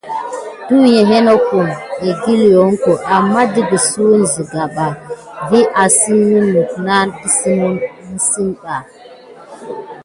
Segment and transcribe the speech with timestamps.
[0.65, 1.67] Tuyiya nokum
[2.09, 4.87] ekikucka aman tikisuk siga ɓa
[5.49, 8.77] vi asine nesine.